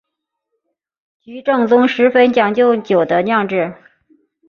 [1.19, 3.75] 菊正宗十分讲究酒的酿制。